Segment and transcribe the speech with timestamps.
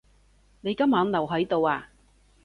[0.61, 1.87] 你今晚留喺度呀？